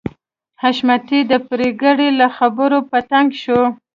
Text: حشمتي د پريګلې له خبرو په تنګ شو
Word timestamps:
حشمتي 0.61 1.19
د 1.31 1.33
پريګلې 1.47 2.09
له 2.19 2.27
خبرو 2.37 2.79
په 2.89 2.97
تنګ 3.09 3.29
شو 3.43 3.61